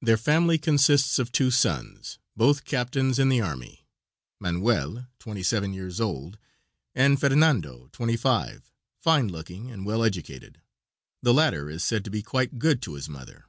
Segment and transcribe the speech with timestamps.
[0.00, 3.88] Their family consists of two sons, both captains in the army
[4.40, 6.38] Manuel, twenty seven years old,
[6.94, 10.60] and Fernando, twenty five fine looking and well educated.
[11.22, 13.46] The latter is said to be quite good to his mother.